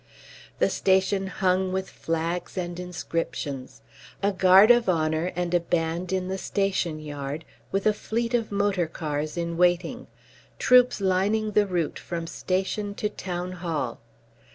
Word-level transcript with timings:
The 0.57 0.71
station 0.71 1.27
hung 1.27 1.71
with 1.71 1.87
flags 1.87 2.57
and 2.57 2.79
inscriptions. 2.79 3.83
A 4.23 4.31
guard 4.31 4.71
of 4.71 4.89
honour 4.89 5.31
and 5.35 5.53
a 5.53 5.59
band 5.59 6.11
in 6.11 6.27
the 6.27 6.39
station 6.39 6.99
yard, 6.99 7.45
with 7.71 7.85
a 7.85 7.93
fleet 7.93 8.33
of 8.33 8.51
motor 8.51 8.87
cars 8.87 9.37
in 9.37 9.57
waiting. 9.57 10.07
Troops 10.57 11.01
lining 11.01 11.51
the 11.51 11.67
route 11.67 11.99
from 11.99 12.25
station 12.25 12.95
to 12.95 13.09
Town 13.09 13.51
Hall. 13.51 14.01